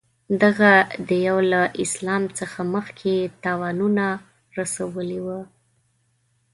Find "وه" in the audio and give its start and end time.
5.25-5.39